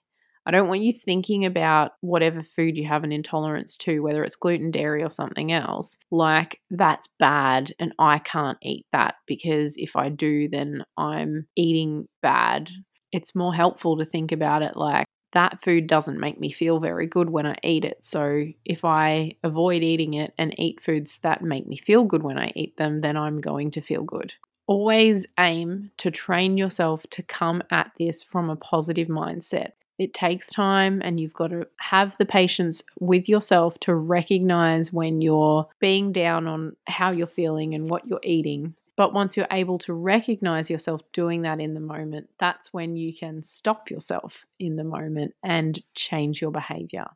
[0.48, 4.34] I don't want you thinking about whatever food you have an intolerance to, whether it's
[4.34, 9.94] gluten, dairy, or something else, like that's bad and I can't eat that because if
[9.94, 12.70] I do, then I'm eating bad.
[13.12, 17.06] It's more helpful to think about it like that food doesn't make me feel very
[17.06, 17.98] good when I eat it.
[18.00, 22.38] So if I avoid eating it and eat foods that make me feel good when
[22.38, 24.32] I eat them, then I'm going to feel good.
[24.66, 29.72] Always aim to train yourself to come at this from a positive mindset.
[29.98, 35.20] It takes time, and you've got to have the patience with yourself to recognize when
[35.20, 38.74] you're being down on how you're feeling and what you're eating.
[38.96, 43.12] But once you're able to recognize yourself doing that in the moment, that's when you
[43.12, 47.06] can stop yourself in the moment and change your behavior.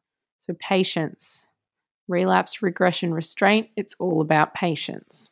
[0.40, 1.46] So, patience,
[2.08, 5.30] relapse, regression, restraint, it's all about patience.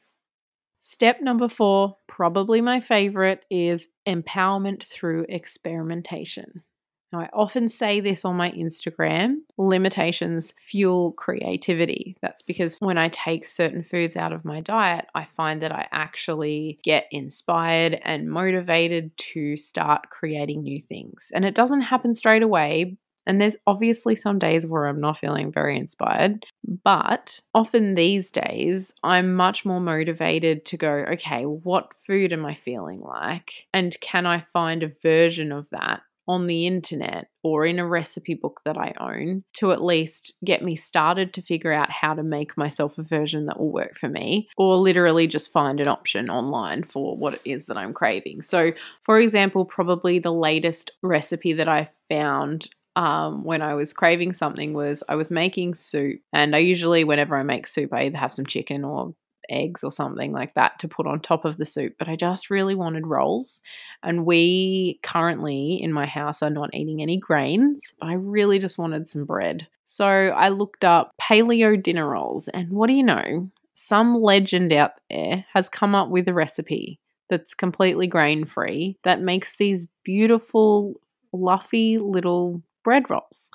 [0.80, 6.62] Step number four, probably my favorite, is empowerment through experimentation.
[7.12, 12.16] Now, I often say this on my Instagram limitations fuel creativity.
[12.22, 15.88] That's because when I take certain foods out of my diet, I find that I
[15.90, 21.30] actually get inspired and motivated to start creating new things.
[21.34, 22.96] And it doesn't happen straight away.
[23.26, 26.44] And there's obviously some days where I'm not feeling very inspired,
[26.84, 32.54] but often these days I'm much more motivated to go, okay, what food am I
[32.54, 33.66] feeling like?
[33.74, 38.34] And can I find a version of that on the internet or in a recipe
[38.34, 42.22] book that I own to at least get me started to figure out how to
[42.22, 46.30] make myself a version that will work for me, or literally just find an option
[46.30, 48.42] online for what it is that I'm craving.
[48.42, 54.34] So, for example, probably the latest recipe that I found um, when I was craving
[54.34, 58.18] something was I was making soup, and I usually, whenever I make soup, I either
[58.18, 59.14] have some chicken or
[59.50, 62.50] eggs or something like that to put on top of the soup, but I just
[62.50, 63.62] really wanted rolls.
[64.02, 67.94] And we currently in my house are not eating any grains.
[68.00, 69.66] I really just wanted some bread.
[69.84, 73.50] So I looked up paleo dinner rolls, and what do you know?
[73.74, 79.20] Some legend out there has come up with a recipe that's completely grain free that
[79.20, 80.94] makes these beautiful,
[81.30, 83.50] fluffy little bread rolls.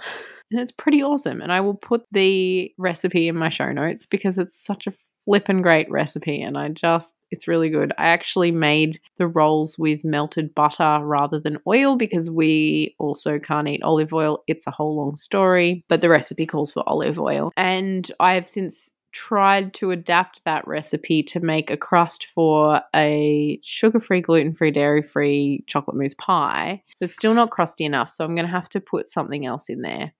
[0.51, 1.41] And it's pretty awesome.
[1.41, 4.93] And I will put the recipe in my show notes because it's such a
[5.25, 7.91] flippin' great recipe and I just it's really good.
[7.97, 13.67] I actually made the rolls with melted butter rather than oil because we also can't
[13.67, 14.43] eat olive oil.
[14.47, 17.51] It's a whole long story, but the recipe calls for olive oil.
[17.57, 23.59] And I have since tried to adapt that recipe to make a crust for a
[23.63, 26.83] sugar free, gluten free, dairy free chocolate mousse pie.
[26.99, 29.81] It's still not crusty enough, so I'm going to have to put something else in
[29.81, 30.13] there.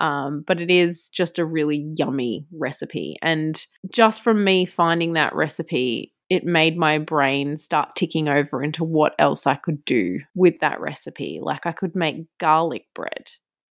[0.00, 3.16] Um, but it is just a really yummy recipe.
[3.22, 8.84] And just from me finding that recipe, it made my brain start ticking over into
[8.84, 11.40] what else I could do with that recipe.
[11.42, 13.30] Like I could make garlic bread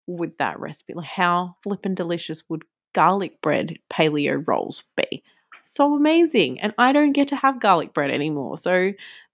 [0.06, 0.94] with that recipe.
[0.94, 2.62] Like how flippin' delicious would
[2.94, 5.22] garlic bread paleo rolls be?
[5.62, 6.61] So amazing.
[6.61, 8.58] And I don't get to have garlic bread anymore.
[8.58, 8.92] So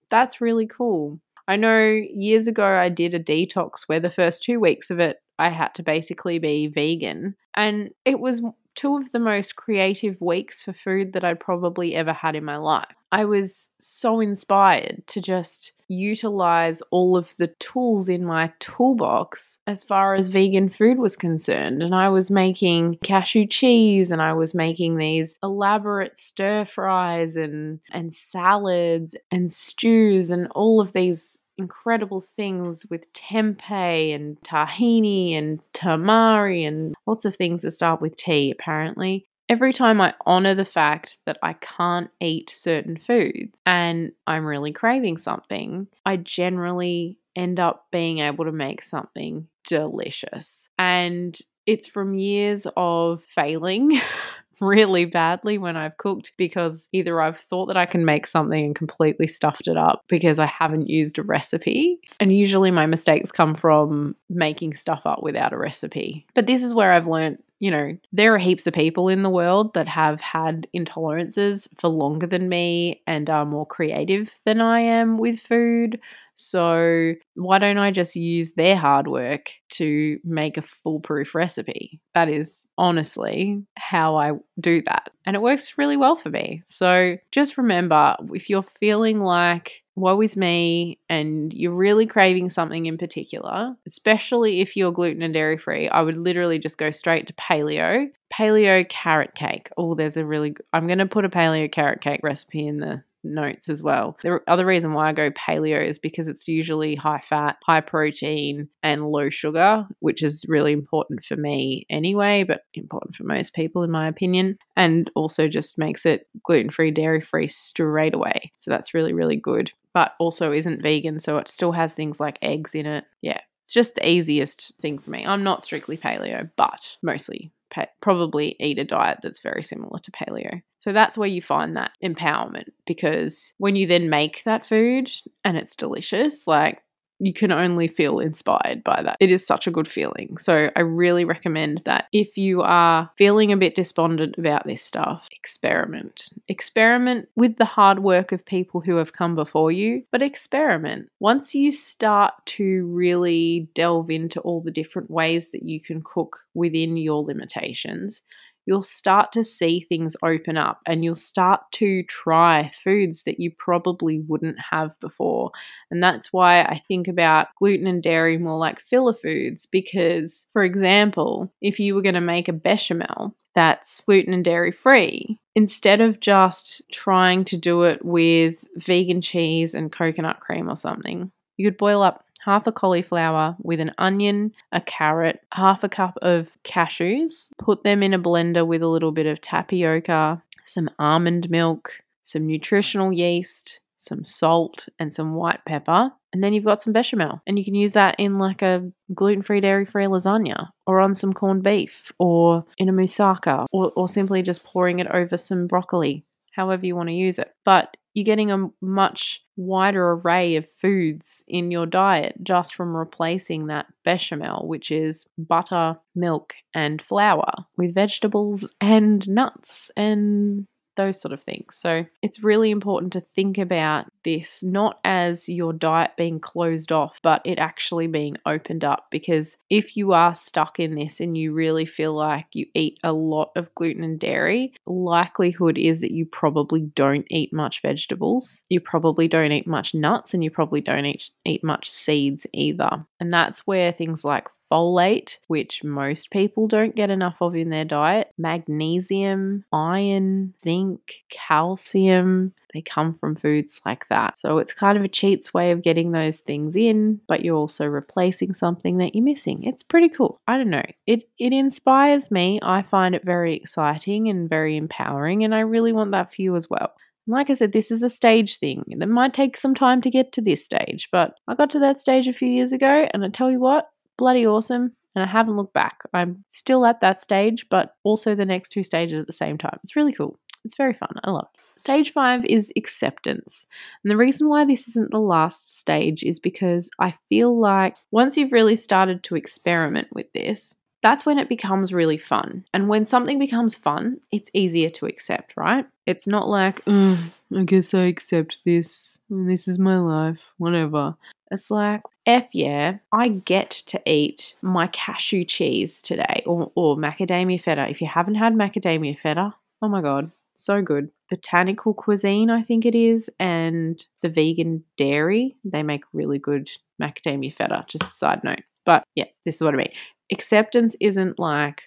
[0.09, 1.19] that's really cool.
[1.47, 5.17] I know years ago I did a detox where the first two weeks of it
[5.39, 7.35] I had to basically be vegan.
[7.55, 8.41] And it was
[8.75, 12.57] two of the most creative weeks for food that I'd probably ever had in my
[12.57, 12.87] life.
[13.11, 19.81] I was so inspired to just utilize all of the tools in my toolbox as
[19.81, 21.81] far as vegan food was concerned.
[21.81, 27.79] And I was making cashew cheese and I was making these elaborate stir fries and,
[27.91, 35.59] and salads and stews and all of these incredible things with tempeh and tahini and
[35.73, 39.27] tamari and lots of things that start with T, apparently.
[39.49, 44.71] Every time I honor the fact that I can't eat certain foods and I'm really
[44.71, 50.69] craving something, I generally end up being able to make something delicious.
[50.77, 53.99] And it's from years of failing
[54.61, 58.75] really badly when I've cooked because either I've thought that I can make something and
[58.75, 61.99] completely stuffed it up because I haven't used a recipe.
[62.19, 66.25] And usually my mistakes come from making stuff up without a recipe.
[66.33, 69.29] But this is where I've learned you know, there are heaps of people in the
[69.29, 74.79] world that have had intolerances for longer than me and are more creative than I
[74.79, 75.99] am with food.
[76.41, 81.99] So, why don't I just use their hard work to make a foolproof recipe?
[82.13, 85.09] That is honestly how I do that.
[85.25, 86.63] And it works really well for me.
[86.65, 92.85] So, just remember if you're feeling like woe is me and you're really craving something
[92.85, 97.27] in particular, especially if you're gluten and dairy free, I would literally just go straight
[97.27, 98.09] to paleo.
[98.33, 99.69] Paleo carrot cake.
[99.75, 103.03] Oh, there's a really, I'm going to put a paleo carrot cake recipe in the
[103.29, 104.17] notes as well.
[104.21, 108.69] The other reason why I go paleo is because it's usually high fat, high protein,
[108.83, 113.83] and low sugar, which is really important for me anyway, but important for most people,
[113.83, 114.57] in my opinion.
[114.75, 118.51] And also just makes it gluten free, dairy free straight away.
[118.57, 119.71] So that's really, really good.
[119.93, 123.05] But also isn't vegan, so it still has things like eggs in it.
[123.21, 125.25] Yeah, it's just the easiest thing for me.
[125.25, 127.51] I'm not strictly paleo, but mostly
[128.01, 130.61] probably eat a diet that's very similar to paleo.
[130.79, 135.11] So that's where you find that empowerment because when you then make that food
[135.43, 136.81] and it's delicious, like
[137.19, 139.17] you can only feel inspired by that.
[139.19, 140.37] It is such a good feeling.
[140.39, 145.27] So I really recommend that if you are feeling a bit despondent about this stuff,
[145.31, 146.29] experiment.
[146.47, 151.09] Experiment with the hard work of people who have come before you, but experiment.
[151.19, 156.45] Once you start to really delve into all the different ways that you can cook
[156.53, 158.21] within your limitations,
[158.69, 163.51] you'll start to see things open up and you'll start to try foods that you
[163.57, 165.49] probably wouldn't have before.
[165.89, 170.63] And that's why I think about gluten and dairy more like filler foods because, for
[170.63, 175.99] example, if you were going to make a bechamel, that's gluten and dairy free, instead
[175.99, 181.67] of just trying to do it with vegan cheese and coconut cream or something, you
[181.67, 186.57] could boil up half a cauliflower with an onion, a carrot, half a cup of
[186.63, 187.49] cashews.
[187.57, 191.91] Put them in a blender with a little bit of tapioca, some almond milk,
[192.23, 196.11] some nutritional yeast, some salt, and some white pepper.
[196.31, 199.41] And then you've got some bechamel, and you can use that in like a gluten
[199.41, 204.07] free, dairy free lasagna, or on some corned beef, or in a moussaka, or, or
[204.07, 207.51] simply just pouring it over some broccoli, however you want to use it.
[207.65, 213.67] But you're getting a much wider array of foods in your diet just from replacing
[213.67, 220.67] that bechamel, which is butter, milk, and flour, with vegetables and nuts and
[220.99, 221.77] those sort of things.
[221.77, 227.19] So it's really important to think about this not as your diet being closed off,
[227.23, 229.07] but it actually being opened up.
[229.09, 233.13] Because if you are stuck in this and you really feel like you eat a
[233.13, 238.81] lot of gluten and dairy, likelihood is that you probably don't eat much vegetables, you
[238.81, 243.05] probably don't eat much nuts, and you probably don't eat, eat much seeds either.
[243.21, 247.85] And that's where things like folate, which most people don't get enough of in their
[247.85, 252.53] diet, magnesium, iron, zinc, calcium.
[252.73, 254.39] They come from foods like that.
[254.39, 257.85] So it's kind of a cheats way of getting those things in, but you're also
[257.85, 259.63] replacing something that you're missing.
[259.63, 260.39] It's pretty cool.
[260.47, 260.85] I don't know.
[261.07, 262.59] It it inspires me.
[262.61, 266.55] I find it very exciting and very empowering and I really want that for you
[266.55, 266.93] as well.
[267.27, 268.83] Like I said, this is a stage thing.
[268.87, 271.99] It might take some time to get to this stage, but I got to that
[272.01, 273.87] stage a few years ago, and I tell you what,
[274.19, 274.91] bloody awesome.
[275.15, 275.97] And I haven't looked back.
[276.13, 279.79] I'm still at that stage, but also the next two stages at the same time.
[279.83, 280.37] It's really cool.
[280.63, 281.09] It's very fun.
[281.23, 281.81] I love it.
[281.81, 283.65] Stage five is acceptance.
[284.03, 288.35] And the reason why this isn't the last stage is because I feel like once
[288.37, 292.65] you've really started to experiment with this, that's when it becomes really fun.
[292.73, 295.85] And when something becomes fun, it's easier to accept, right?
[296.05, 299.19] It's not like, I guess I accept this.
[299.29, 301.15] This is my life, whatever.
[301.51, 307.63] It's like, F yeah, I get to eat my cashew cheese today or, or macadamia
[307.63, 307.87] feta.
[307.89, 311.09] If you haven't had macadamia feta, oh my god, so good.
[311.29, 316.69] Botanical cuisine, I think it is, and the vegan dairy, they make really good
[317.01, 317.85] macadamia feta.
[317.87, 318.63] Just a side note.
[318.85, 319.91] But yeah, this is what I mean.
[320.31, 321.83] Acceptance isn't like,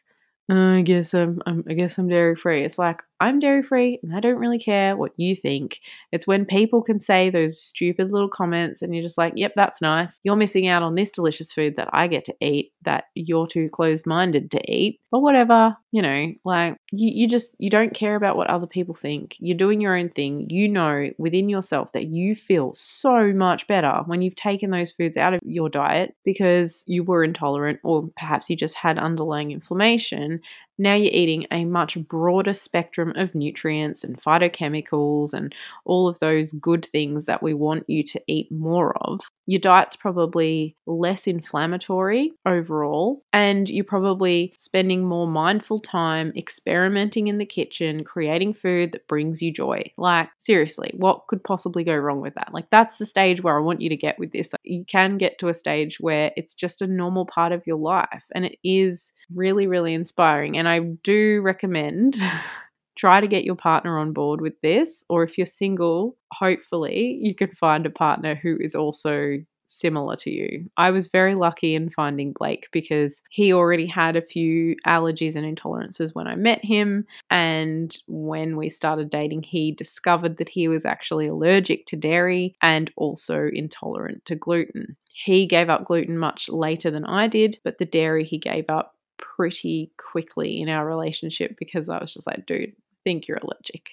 [0.51, 2.65] oh, I guess I'm, I'm I guess I'm dairy free.
[2.65, 5.79] It's like I'm dairy free and I don't really care what you think.
[6.11, 9.81] It's when people can say those stupid little comments and you're just like, yep, that's
[9.81, 10.19] nice.
[10.25, 13.69] You're missing out on this delicious food that I get to eat that you're too
[13.69, 14.99] closed minded to eat.
[15.13, 18.97] But whatever, you know, like you, you just, you don't care about what other people
[18.97, 19.37] think.
[19.39, 20.51] You're doing your own thing.
[20.51, 25.17] You know within yourself that you feel so much better when you've taken those foods
[25.17, 30.41] out of your diet because you were intolerant or perhaps you just had underlying inflammation
[30.83, 35.55] now you're eating a much broader spectrum of nutrients and phytochemicals and
[35.85, 39.21] all of those good things that we want you to eat more of.
[39.47, 47.39] Your diet's probably less inflammatory overall, and you're probably spending more mindful time experimenting in
[47.39, 49.91] the kitchen, creating food that brings you joy.
[49.97, 52.53] Like, seriously, what could possibly go wrong with that?
[52.53, 54.53] Like, that's the stage where I want you to get with this.
[54.63, 58.25] You can get to a stage where it's just a normal part of your life,
[58.35, 60.57] and it is really, really inspiring.
[60.57, 62.17] And I do recommend
[62.97, 65.05] try to get your partner on board with this.
[65.09, 69.39] Or if you're single, hopefully you can find a partner who is also
[69.73, 70.69] similar to you.
[70.77, 75.47] I was very lucky in finding Blake because he already had a few allergies and
[75.47, 77.07] intolerances when I met him.
[77.31, 82.91] And when we started dating, he discovered that he was actually allergic to dairy and
[82.97, 84.97] also intolerant to gluten.
[85.25, 88.95] He gave up gluten much later than I did, but the dairy he gave up
[89.37, 93.91] pretty quickly in our relationship because I was just like, dude, I think you're allergic.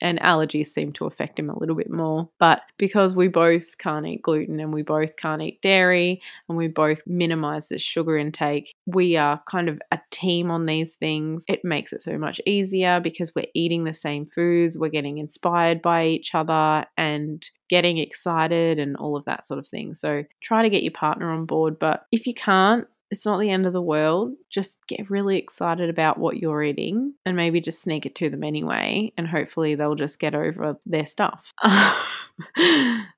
[0.00, 2.28] and allergies seem to affect him a little bit more.
[2.38, 6.68] But because we both can't eat gluten and we both can't eat dairy and we
[6.68, 11.44] both minimize the sugar intake, we are kind of a team on these things.
[11.48, 15.82] It makes it so much easier because we're eating the same foods, we're getting inspired
[15.82, 19.94] by each other and getting excited and all of that sort of thing.
[19.94, 21.78] So try to get your partner on board.
[21.78, 24.34] But if you can't, it's not the end of the world.
[24.50, 28.42] Just get really excited about what you're eating and maybe just sneak it to them
[28.42, 29.12] anyway.
[29.16, 31.52] And hopefully they'll just get over their stuff.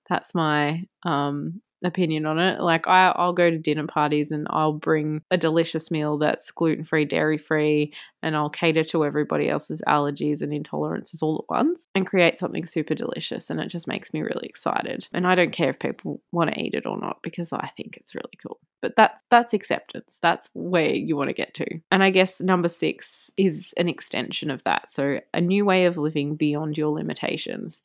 [0.08, 2.60] That's my um, opinion on it.
[2.60, 6.84] Like I, I'll go to dinner parties and I'll bring a delicious meal that's gluten
[6.84, 11.88] free, dairy free, and I'll cater to everybody else's allergies and intolerances all at once
[11.94, 13.50] and create something super delicious.
[13.50, 15.06] And it just makes me really excited.
[15.12, 17.96] And I don't care if people want to eat it or not because I think
[17.96, 18.58] it's really cool.
[18.82, 20.18] But that that's acceptance.
[20.20, 21.66] That's where you want to get to.
[21.90, 24.92] And I guess number six is an extension of that.
[24.92, 27.80] So a new way of living beyond your limitations.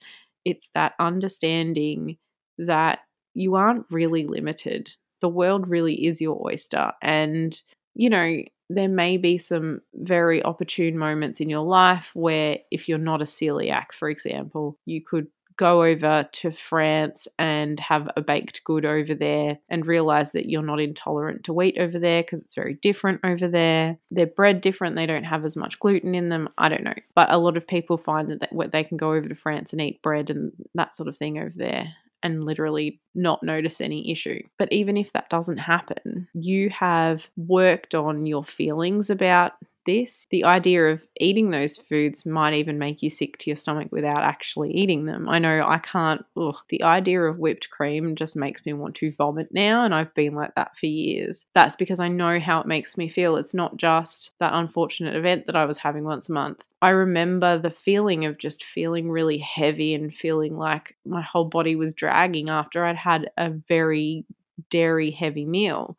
[0.45, 2.17] It's that understanding
[2.57, 2.99] that
[3.33, 4.93] you aren't really limited.
[5.21, 6.91] The world really is your oyster.
[7.01, 7.59] And,
[7.95, 12.97] you know, there may be some very opportune moments in your life where, if you're
[12.97, 18.63] not a celiac, for example, you could go over to France and have a baked
[18.63, 22.55] good over there and realize that you're not intolerant to wheat over there because it's
[22.55, 23.97] very different over there.
[24.09, 26.49] Their bread different, they don't have as much gluten in them.
[26.57, 26.95] I don't know.
[27.15, 30.01] But a lot of people find that they can go over to France and eat
[30.01, 31.93] bread and that sort of thing over there
[32.23, 34.41] and literally not notice any issue.
[34.57, 39.53] But even if that doesn't happen, you have worked on your feelings about
[39.85, 40.27] this.
[40.29, 44.21] The idea of eating those foods might even make you sick to your stomach without
[44.21, 45.27] actually eating them.
[45.29, 49.13] I know I can't, ugh, the idea of whipped cream just makes me want to
[49.13, 51.45] vomit now, and I've been like that for years.
[51.53, 53.37] That's because I know how it makes me feel.
[53.37, 56.63] It's not just that unfortunate event that I was having once a month.
[56.81, 61.77] I remember the feeling of just feeling really heavy and feeling like my whole body
[61.77, 64.25] was dragging after I'd had a very
[64.69, 65.97] dairy heavy meal.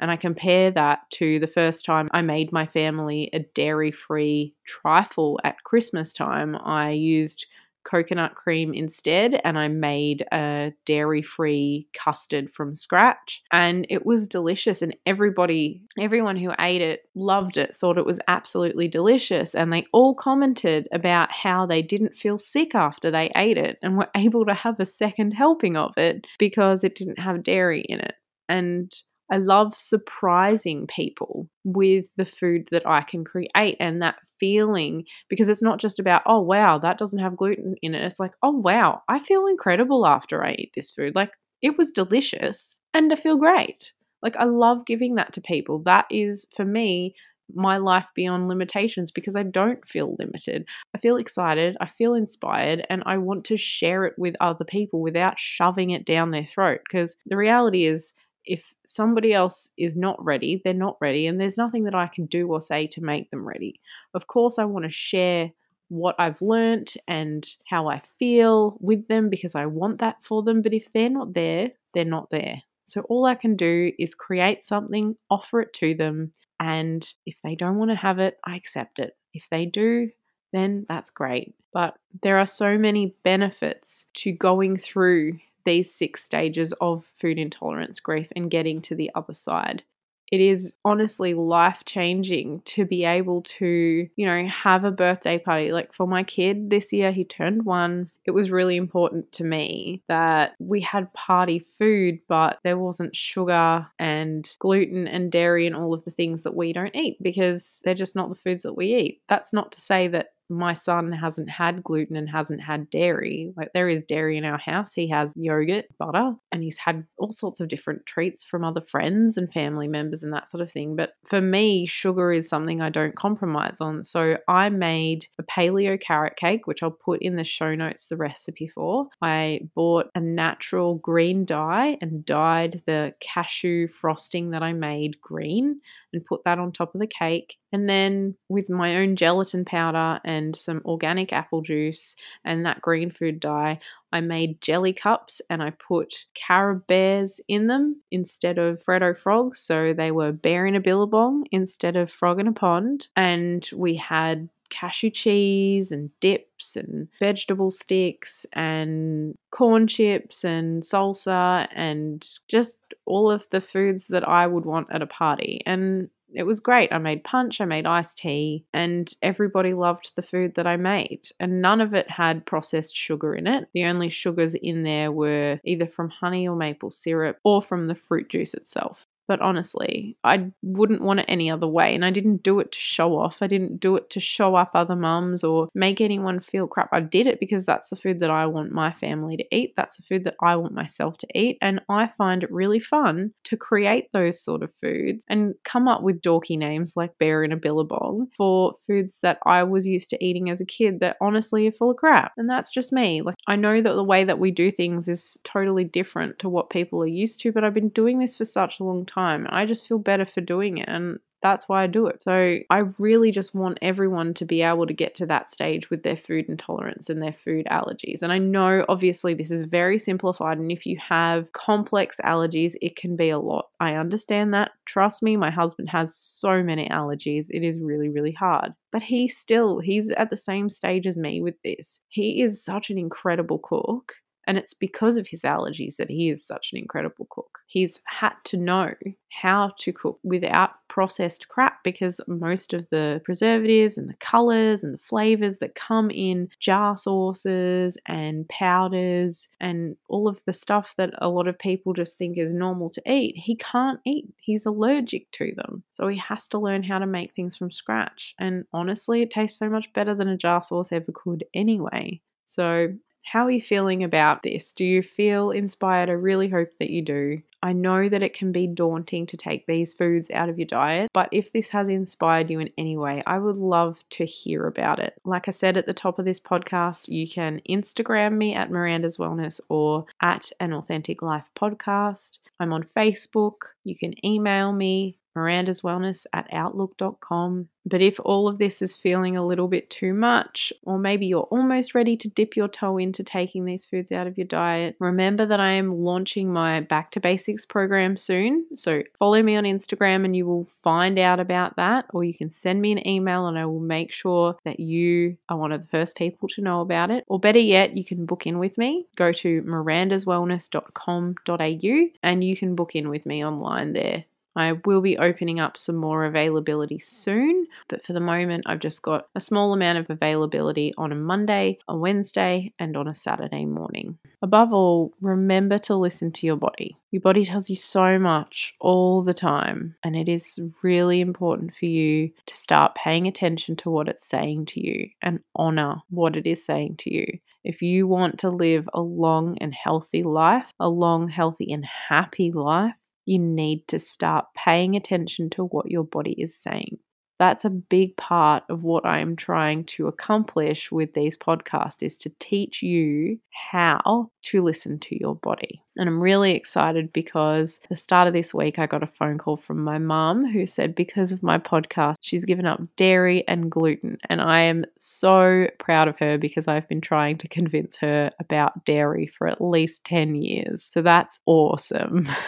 [0.00, 4.54] And I compare that to the first time I made my family a dairy free
[4.64, 6.56] trifle at Christmas time.
[6.56, 7.46] I used
[7.84, 14.28] coconut cream instead and I made a dairy free custard from scratch and it was
[14.28, 19.72] delicious and everybody everyone who ate it loved it thought it was absolutely delicious and
[19.72, 24.10] they all commented about how they didn't feel sick after they ate it and were
[24.16, 28.14] able to have a second helping of it because it didn't have dairy in it
[28.48, 28.94] and
[29.30, 35.48] I love surprising people with the food that I can create and that feeling because
[35.48, 38.04] it's not just about, oh, wow, that doesn't have gluten in it.
[38.04, 41.14] It's like, oh, wow, I feel incredible after I eat this food.
[41.14, 43.92] Like, it was delicious and I feel great.
[44.22, 45.82] Like, I love giving that to people.
[45.84, 47.14] That is, for me,
[47.54, 50.64] my life beyond limitations because I don't feel limited.
[50.94, 55.00] I feel excited, I feel inspired, and I want to share it with other people
[55.00, 56.80] without shoving it down their throat.
[56.88, 58.12] Because the reality is,
[58.50, 62.26] if somebody else is not ready, they're not ready, and there's nothing that I can
[62.26, 63.80] do or say to make them ready.
[64.12, 65.52] Of course, I want to share
[65.88, 70.62] what I've learnt and how I feel with them because I want that for them,
[70.62, 72.62] but if they're not there, they're not there.
[72.84, 77.54] So all I can do is create something, offer it to them, and if they
[77.54, 79.16] don't want to have it, I accept it.
[79.32, 80.10] If they do,
[80.52, 81.54] then that's great.
[81.72, 85.38] But there are so many benefits to going through
[85.70, 89.84] these six stages of food intolerance grief and getting to the other side.
[90.32, 95.72] It is honestly life changing to be able to, you know, have a birthday party.
[95.72, 98.10] Like for my kid this year, he turned one.
[98.24, 103.88] It was really important to me that we had party food, but there wasn't sugar
[103.98, 107.94] and gluten and dairy and all of the things that we don't eat because they're
[107.94, 109.22] just not the foods that we eat.
[109.28, 113.52] That's not to say that my son hasn't had gluten and hasn't had dairy.
[113.56, 114.92] Like there is dairy in our house.
[114.92, 119.36] He has yogurt, butter, and he's had all sorts of different treats from other friends
[119.36, 120.96] and family members and that sort of thing.
[120.96, 124.02] But for me, sugar is something I don't compromise on.
[124.02, 128.16] So I made a paleo carrot cake, which I'll put in the show notes the
[128.16, 129.08] recipe for.
[129.22, 135.80] I bought a natural green dye and dyed the cashew frosting that I made green
[136.12, 137.56] and put that on top of the cake.
[137.72, 143.10] And then with my own gelatin powder and some organic apple juice and that green
[143.10, 143.80] food dye,
[144.12, 149.60] I made jelly cups and I put carob bears in them instead of Freddo frogs.
[149.60, 153.08] So they were bear in a billabong instead of frog in a pond.
[153.14, 161.68] And we had cashew cheese and dips and vegetable sticks and corn chips and salsa
[161.74, 165.62] and just all of the foods that I would want at a party.
[165.66, 166.92] And it was great.
[166.92, 171.28] I made punch, I made iced tea, and everybody loved the food that I made.
[171.40, 173.68] And none of it had processed sugar in it.
[173.74, 177.94] The only sugars in there were either from honey or maple syrup or from the
[177.94, 179.06] fruit juice itself.
[179.30, 181.94] But honestly, I wouldn't want it any other way.
[181.94, 183.36] And I didn't do it to show off.
[183.40, 186.88] I didn't do it to show up other mums or make anyone feel crap.
[186.92, 189.74] I did it because that's the food that I want my family to eat.
[189.76, 191.58] That's the food that I want myself to eat.
[191.62, 196.02] And I find it really fun to create those sort of foods and come up
[196.02, 200.24] with dorky names like bear in a billabong for foods that I was used to
[200.24, 202.32] eating as a kid that honestly are full of crap.
[202.36, 203.22] And that's just me.
[203.22, 206.68] Like, I know that the way that we do things is totally different to what
[206.68, 209.46] people are used to, but I've been doing this for such a long time time.
[209.50, 210.88] I just feel better for doing it.
[210.88, 212.22] And that's why I do it.
[212.22, 216.02] So I really just want everyone to be able to get to that stage with
[216.02, 218.22] their food intolerance and their food allergies.
[218.22, 220.58] And I know obviously this is very simplified.
[220.58, 223.68] And if you have complex allergies, it can be a lot.
[223.80, 224.72] I understand that.
[224.84, 227.46] Trust me, my husband has so many allergies.
[227.48, 228.72] It is really, really hard.
[228.92, 232.00] But he still, he's at the same stage as me with this.
[232.08, 234.12] He is such an incredible cook
[234.50, 237.60] And it's because of his allergies that he is such an incredible cook.
[237.68, 238.94] He's had to know
[239.28, 244.92] how to cook without processed crap because most of the preservatives and the colors and
[244.92, 251.10] the flavors that come in jar sauces and powders and all of the stuff that
[251.18, 254.34] a lot of people just think is normal to eat, he can't eat.
[254.40, 255.84] He's allergic to them.
[255.92, 258.34] So he has to learn how to make things from scratch.
[258.40, 262.20] And honestly, it tastes so much better than a jar sauce ever could anyway.
[262.48, 262.88] So
[263.30, 264.72] how are you feeling about this?
[264.72, 266.08] Do you feel inspired?
[266.08, 267.42] I really hope that you do.
[267.62, 271.12] I know that it can be daunting to take these foods out of your diet,
[271.12, 274.98] but if this has inspired you in any way, I would love to hear about
[274.98, 275.14] it.
[275.24, 279.18] Like I said at the top of this podcast, you can Instagram me at Miranda's
[279.18, 282.38] Wellness or at an Authentic Life podcast.
[282.58, 283.58] I'm on Facebook.
[283.84, 287.68] You can email me Miranda's Wellness at outlook.com.
[287.86, 291.44] But if all of this is feeling a little bit too much, or maybe you're
[291.44, 295.46] almost ready to dip your toe into taking these foods out of your diet, remember
[295.46, 298.66] that I am launching my Back to Basics program soon.
[298.74, 302.52] So follow me on Instagram and you will find out about that, or you can
[302.52, 305.88] send me an email and I will make sure that you are one of the
[305.88, 307.24] first people to know about it.
[307.28, 309.06] Or better yet, you can book in with me.
[309.16, 314.24] Go to mirandaswellness.com.au and you can book in with me online there.
[314.56, 319.02] I will be opening up some more availability soon, but for the moment, I've just
[319.02, 323.64] got a small amount of availability on a Monday, a Wednesday, and on a Saturday
[323.64, 324.18] morning.
[324.42, 326.96] Above all, remember to listen to your body.
[327.10, 331.86] Your body tells you so much all the time, and it is really important for
[331.86, 336.46] you to start paying attention to what it's saying to you and honor what it
[336.46, 337.38] is saying to you.
[337.62, 342.50] If you want to live a long and healthy life, a long, healthy, and happy
[342.52, 342.94] life,
[343.30, 346.98] you need to start paying attention to what your body is saying.
[347.38, 352.32] That's a big part of what I'm trying to accomplish with these podcasts is to
[352.38, 353.38] teach you
[353.70, 355.82] how to listen to your body.
[355.96, 359.56] And I'm really excited because the start of this week I got a phone call
[359.56, 364.18] from my mum who said because of my podcast she's given up dairy and gluten
[364.28, 368.84] and I am so proud of her because I've been trying to convince her about
[368.84, 370.86] dairy for at least 10 years.
[370.90, 372.28] So that's awesome.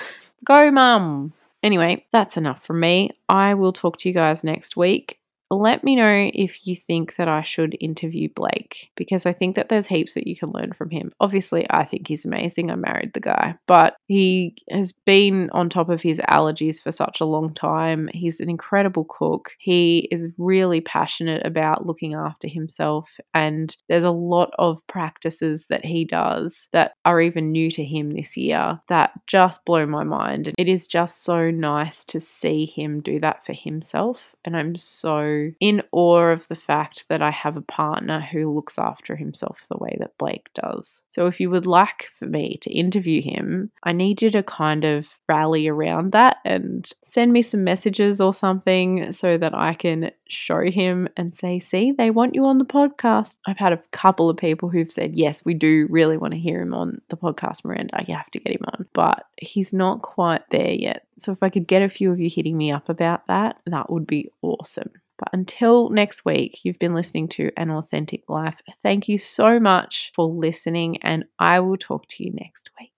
[0.44, 1.32] Go, mum.
[1.62, 3.10] Anyway, that's enough from me.
[3.28, 5.18] I will talk to you guys next week
[5.52, 9.68] let me know if you think that I should interview Blake because I think that
[9.68, 11.12] there's heaps that you can learn from him.
[11.20, 12.70] Obviously, I think he's amazing.
[12.70, 17.20] I married the guy, but he has been on top of his allergies for such
[17.20, 18.08] a long time.
[18.12, 19.50] He's an incredible cook.
[19.58, 25.84] He is really passionate about looking after himself, and there's a lot of practices that
[25.84, 30.52] he does that are even new to him this year that just blow my mind.
[30.56, 35.41] It is just so nice to see him do that for himself, and I'm so
[35.60, 39.78] in awe of the fact that I have a partner who looks after himself the
[39.78, 41.02] way that Blake does.
[41.08, 44.84] So, if you would like for me to interview him, I need you to kind
[44.84, 50.10] of rally around that and send me some messages or something so that I can
[50.28, 53.34] show him and say, See, they want you on the podcast.
[53.46, 56.60] I've had a couple of people who've said, Yes, we do really want to hear
[56.60, 58.04] him on the podcast, Miranda.
[58.06, 58.86] You have to get him on.
[58.92, 61.06] But he's not quite there yet.
[61.18, 63.90] So, if I could get a few of you hitting me up about that, that
[63.90, 64.90] would be awesome.
[65.22, 68.56] But until next week, you've been listening to An Authentic Life.
[68.82, 72.90] Thank you so much for listening, and I will talk to you next week.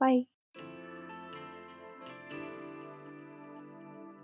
[0.00, 0.22] Bye.